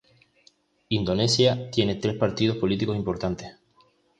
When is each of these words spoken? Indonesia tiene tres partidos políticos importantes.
Indonesia 0.89 1.69
tiene 1.69 1.93
tres 1.93 2.15
partidos 2.15 2.57
políticos 2.57 2.95
importantes. 2.97 3.51